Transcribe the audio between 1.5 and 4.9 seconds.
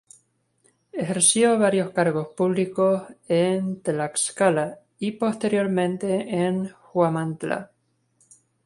varios cargos públicos en Tlaxcala